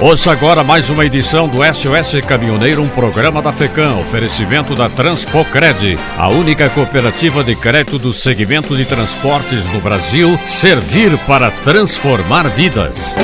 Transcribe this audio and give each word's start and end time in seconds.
Ouça 0.00 0.32
agora 0.32 0.64
mais 0.64 0.88
uma 0.88 1.04
edição 1.04 1.46
do 1.46 1.58
SOS 1.62 2.24
Caminhoneiro, 2.26 2.82
um 2.82 2.88
programa 2.88 3.42
da 3.42 3.52
FECAM, 3.52 3.98
oferecimento 3.98 4.74
da 4.74 4.88
Transpocred, 4.88 5.98
a 6.16 6.28
única 6.30 6.70
cooperativa 6.70 7.44
de 7.44 7.54
crédito 7.54 7.98
do 7.98 8.10
segmento 8.10 8.74
de 8.74 8.86
transportes 8.86 9.70
no 9.74 9.80
Brasil, 9.80 10.40
servir 10.46 11.18
para 11.26 11.50
transformar 11.50 12.48
vidas. 12.48 13.14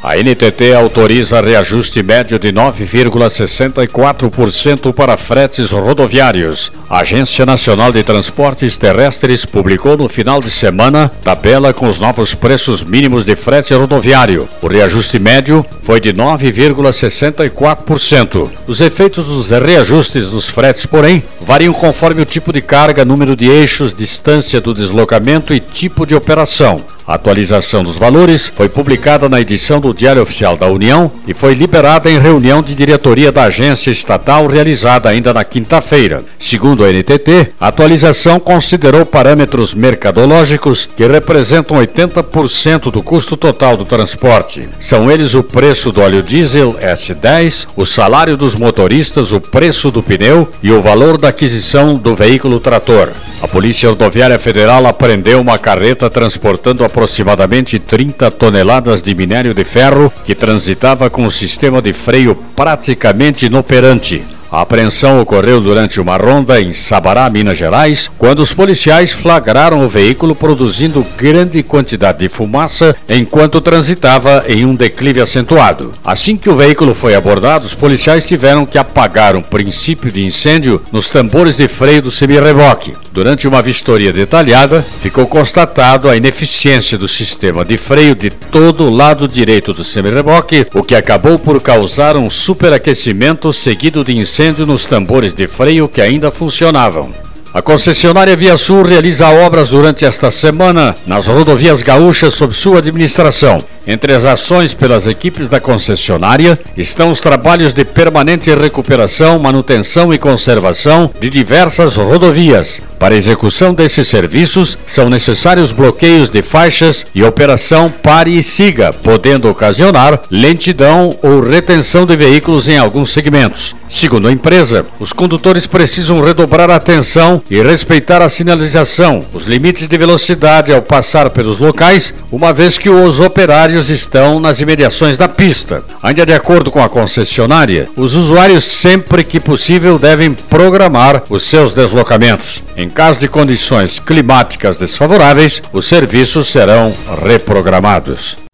A 0.00 0.16
NTT 0.16 0.74
autoriza 0.74 1.40
reajuste 1.40 2.04
médio 2.04 2.38
de 2.38 2.52
9,64% 2.52 4.92
para 4.92 5.16
fretes 5.16 5.72
rodoviários. 5.72 6.70
A 6.88 7.00
Agência 7.00 7.44
Nacional 7.44 7.90
de 7.90 8.04
Transportes 8.04 8.76
Terrestres 8.76 9.44
publicou 9.44 9.96
no 9.96 10.08
final 10.08 10.40
de 10.40 10.52
semana 10.52 11.10
tabela 11.24 11.74
com 11.74 11.88
os 11.88 11.98
novos 11.98 12.32
preços 12.32 12.84
mínimos 12.84 13.24
de 13.24 13.34
frete 13.34 13.74
rodoviário. 13.74 14.48
O 14.62 14.68
reajuste 14.68 15.18
médio 15.18 15.66
foi 15.82 16.00
de 16.00 16.12
9,64%. 16.12 18.48
Os 18.68 18.80
efeitos 18.80 19.26
dos 19.26 19.50
reajustes 19.50 20.30
dos 20.30 20.48
fretes, 20.48 20.86
porém, 20.86 21.20
variam 21.48 21.72
conforme 21.72 22.20
o 22.20 22.26
tipo 22.26 22.52
de 22.52 22.60
carga, 22.60 23.06
número 23.06 23.34
de 23.34 23.48
eixos, 23.48 23.94
distância 23.94 24.60
do 24.60 24.74
deslocamento 24.74 25.54
e 25.54 25.58
tipo 25.58 26.04
de 26.04 26.14
operação. 26.14 26.84
A 27.08 27.14
atualização 27.14 27.82
dos 27.82 27.96
valores 27.96 28.46
foi 28.46 28.68
publicada 28.68 29.30
na 29.30 29.40
edição 29.40 29.80
do 29.80 29.94
Diário 29.94 30.20
Oficial 30.20 30.58
da 30.58 30.66
União 30.66 31.10
e 31.26 31.32
foi 31.32 31.54
liberada 31.54 32.10
em 32.10 32.18
reunião 32.18 32.60
de 32.60 32.74
diretoria 32.74 33.32
da 33.32 33.44
agência 33.44 33.90
estatal 33.90 34.46
realizada 34.46 35.08
ainda 35.08 35.32
na 35.32 35.42
quinta-feira. 35.42 36.22
Segundo 36.38 36.84
a 36.84 36.92
NTT, 36.92 37.54
a 37.58 37.68
atualização 37.68 38.38
considerou 38.38 39.06
parâmetros 39.06 39.72
mercadológicos 39.72 40.84
que 40.84 41.06
representam 41.06 41.78
80% 41.78 42.90
do 42.90 43.02
custo 43.02 43.38
total 43.38 43.74
do 43.74 43.86
transporte. 43.86 44.68
São 44.78 45.10
eles 45.10 45.32
o 45.32 45.42
preço 45.42 45.90
do 45.90 46.02
óleo 46.02 46.22
diesel 46.22 46.74
S10, 46.74 47.68
o 47.74 47.86
salário 47.86 48.36
dos 48.36 48.54
motoristas, 48.54 49.32
o 49.32 49.40
preço 49.40 49.90
do 49.90 50.02
pneu 50.02 50.46
e 50.62 50.70
o 50.70 50.82
valor 50.82 51.16
da 51.16 51.32
aquisição 51.38 51.94
do 51.94 52.16
veículo 52.16 52.58
trator. 52.58 53.10
A 53.40 53.46
Polícia 53.46 53.88
Rodoviária 53.88 54.40
Federal 54.40 54.84
apreendeu 54.88 55.40
uma 55.40 55.56
carreta 55.56 56.10
transportando 56.10 56.84
aproximadamente 56.84 57.78
30 57.78 58.28
toneladas 58.32 59.00
de 59.00 59.14
minério 59.14 59.54
de 59.54 59.62
ferro 59.62 60.12
que 60.26 60.34
transitava 60.34 61.08
com 61.08 61.24
o 61.24 61.30
sistema 61.30 61.80
de 61.80 61.92
freio 61.92 62.34
praticamente 62.56 63.46
inoperante. 63.46 64.37
A 64.50 64.62
apreensão 64.62 65.20
ocorreu 65.20 65.60
durante 65.60 66.00
uma 66.00 66.16
ronda 66.16 66.58
em 66.58 66.72
Sabará, 66.72 67.28
Minas 67.28 67.58
Gerais, 67.58 68.10
quando 68.16 68.38
os 68.38 68.54
policiais 68.54 69.12
flagraram 69.12 69.84
o 69.84 69.88
veículo 69.88 70.34
produzindo 70.34 71.04
grande 71.18 71.62
quantidade 71.62 72.20
de 72.20 72.30
fumaça 72.30 72.96
enquanto 73.10 73.60
transitava 73.60 74.44
em 74.48 74.64
um 74.64 74.74
declive 74.74 75.20
acentuado. 75.20 75.92
Assim 76.02 76.38
que 76.38 76.48
o 76.48 76.56
veículo 76.56 76.94
foi 76.94 77.14
abordado, 77.14 77.66
os 77.66 77.74
policiais 77.74 78.24
tiveram 78.24 78.64
que 78.64 78.78
apagar 78.78 79.36
um 79.36 79.42
princípio 79.42 80.10
de 80.10 80.24
incêndio 80.24 80.82
nos 80.90 81.10
tambores 81.10 81.56
de 81.56 81.68
freio 81.68 82.00
do 82.00 82.10
semi-reboque. 82.10 82.94
Durante 83.12 83.46
uma 83.46 83.60
vistoria 83.60 84.14
detalhada, 84.14 84.82
ficou 85.02 85.26
constatado 85.26 86.08
a 86.08 86.16
ineficiência 86.16 86.96
do 86.96 87.08
sistema 87.08 87.66
de 87.66 87.76
freio 87.76 88.14
de 88.14 88.30
todo 88.30 88.84
o 88.84 88.90
lado 88.90 89.28
direito 89.28 89.74
do 89.74 89.84
semi-reboque, 89.84 90.66
o 90.72 90.82
que 90.82 90.94
acabou 90.94 91.38
por 91.38 91.60
causar 91.60 92.16
um 92.16 92.30
superaquecimento 92.30 93.52
seguido 93.52 94.02
de 94.02 94.16
incêndio 94.16 94.37
incêndio 94.38 94.64
nos 94.64 94.86
tambores 94.86 95.34
de 95.34 95.48
freio 95.48 95.88
que 95.88 96.00
ainda 96.00 96.30
funcionavam. 96.30 97.10
A 97.52 97.62
concessionária 97.62 98.36
Via 98.36 98.58
Sul 98.58 98.82
realiza 98.82 99.26
obras 99.28 99.70
durante 99.70 100.04
esta 100.04 100.30
semana 100.30 100.94
nas 101.06 101.26
rodovias 101.26 101.80
gaúchas 101.80 102.34
sob 102.34 102.52
sua 102.52 102.78
administração. 102.78 103.58
Entre 103.86 104.12
as 104.12 104.26
ações 104.26 104.74
pelas 104.74 105.06
equipes 105.06 105.48
da 105.48 105.58
concessionária 105.58 106.58
estão 106.76 107.08
os 107.08 107.22
trabalhos 107.22 107.72
de 107.72 107.86
permanente 107.86 108.54
recuperação, 108.54 109.38
manutenção 109.38 110.12
e 110.12 110.18
conservação 110.18 111.10
de 111.18 111.30
diversas 111.30 111.96
rodovias. 111.96 112.82
Para 112.98 113.14
execução 113.14 113.72
desses 113.72 114.06
serviços, 114.08 114.76
são 114.86 115.08
necessários 115.08 115.72
bloqueios 115.72 116.28
de 116.28 116.42
faixas 116.42 117.06
e 117.14 117.22
operação 117.22 117.90
pare 118.02 118.36
e 118.36 118.42
siga, 118.42 118.92
podendo 118.92 119.48
ocasionar 119.48 120.20
lentidão 120.30 121.16
ou 121.22 121.40
retenção 121.40 122.04
de 122.04 122.14
veículos 122.14 122.68
em 122.68 122.76
alguns 122.76 123.10
segmentos. 123.10 123.74
Segundo 123.88 124.28
a 124.28 124.32
empresa, 124.32 124.84
os 125.00 125.14
condutores 125.14 125.66
precisam 125.66 126.20
redobrar 126.20 126.68
a 126.68 126.74
atenção 126.76 127.40
e 127.50 127.60
respeitar 127.62 128.22
a 128.22 128.28
sinalização, 128.28 129.20
os 129.32 129.46
limites 129.46 129.86
de 129.86 129.96
velocidade 129.96 130.72
ao 130.72 130.82
passar 130.82 131.30
pelos 131.30 131.58
locais, 131.58 132.12
uma 132.30 132.52
vez 132.52 132.76
que 132.76 132.90
os 132.90 133.20
operários 133.20 133.90
estão 133.90 134.38
nas 134.40 134.60
imediações 134.60 135.16
da 135.16 135.28
pista. 135.28 135.82
Ainda 136.02 136.26
de 136.26 136.32
acordo 136.32 136.70
com 136.70 136.82
a 136.82 136.88
concessionária, 136.88 137.88
os 137.96 138.14
usuários 138.14 138.64
sempre 138.64 139.24
que 139.24 139.40
possível 139.40 139.98
devem 139.98 140.32
programar 140.32 141.22
os 141.30 141.44
seus 141.44 141.72
deslocamentos. 141.72 142.62
Em 142.76 142.88
caso 142.88 143.20
de 143.20 143.28
condições 143.28 143.98
climáticas 143.98 144.76
desfavoráveis, 144.76 145.62
os 145.72 145.86
serviços 145.86 146.48
serão 146.48 146.94
reprogramados. 147.24 148.47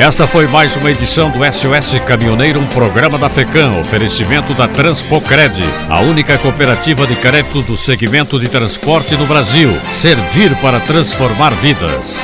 Esta 0.00 0.26
foi 0.26 0.46
mais 0.46 0.78
uma 0.78 0.90
edição 0.90 1.30
do 1.30 1.40
SOS 1.44 2.00
Caminhoneiro, 2.06 2.58
um 2.58 2.66
programa 2.66 3.18
da 3.18 3.28
FECAM, 3.28 3.78
oferecimento 3.78 4.54
da 4.54 4.66
Transpocred, 4.66 5.62
a 5.90 6.00
única 6.00 6.38
cooperativa 6.38 7.06
de 7.06 7.14
crédito 7.16 7.60
do 7.60 7.76
segmento 7.76 8.40
de 8.40 8.48
transporte 8.48 9.14
no 9.14 9.26
Brasil. 9.26 9.70
Servir 9.90 10.56
para 10.56 10.80
transformar 10.80 11.50
vidas. 11.50 12.18